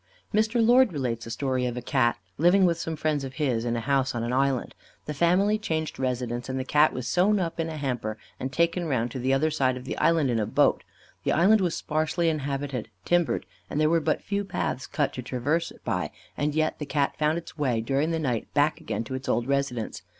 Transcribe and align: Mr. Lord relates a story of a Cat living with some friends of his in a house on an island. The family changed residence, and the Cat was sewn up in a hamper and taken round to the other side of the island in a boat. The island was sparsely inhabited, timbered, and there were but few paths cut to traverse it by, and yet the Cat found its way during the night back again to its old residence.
Mr. 0.33 0.65
Lord 0.65 0.91
relates 0.93 1.27
a 1.27 1.29
story 1.29 1.67
of 1.67 1.77
a 1.77 1.81
Cat 1.83 2.17
living 2.39 2.65
with 2.65 2.79
some 2.79 2.95
friends 2.95 3.23
of 3.23 3.35
his 3.35 3.63
in 3.65 3.75
a 3.75 3.79
house 3.81 4.15
on 4.15 4.23
an 4.23 4.33
island. 4.33 4.73
The 5.05 5.13
family 5.13 5.59
changed 5.59 5.99
residence, 5.99 6.49
and 6.49 6.59
the 6.59 6.63
Cat 6.65 6.91
was 6.91 7.07
sewn 7.07 7.39
up 7.39 7.59
in 7.59 7.69
a 7.69 7.77
hamper 7.77 8.17
and 8.39 8.51
taken 8.51 8.87
round 8.87 9.11
to 9.11 9.19
the 9.19 9.31
other 9.31 9.51
side 9.51 9.77
of 9.77 9.85
the 9.85 9.95
island 9.99 10.31
in 10.31 10.39
a 10.39 10.47
boat. 10.47 10.83
The 11.23 11.33
island 11.33 11.61
was 11.61 11.75
sparsely 11.75 12.29
inhabited, 12.29 12.89
timbered, 13.05 13.45
and 13.69 13.79
there 13.79 13.91
were 13.91 13.99
but 13.99 14.23
few 14.23 14.43
paths 14.43 14.87
cut 14.87 15.13
to 15.13 15.21
traverse 15.21 15.69
it 15.69 15.85
by, 15.85 16.09
and 16.35 16.55
yet 16.55 16.79
the 16.79 16.87
Cat 16.87 17.15
found 17.19 17.37
its 17.37 17.55
way 17.59 17.79
during 17.79 18.09
the 18.09 18.17
night 18.17 18.51
back 18.55 18.81
again 18.81 19.03
to 19.03 19.13
its 19.13 19.29
old 19.29 19.45
residence. 19.47 20.01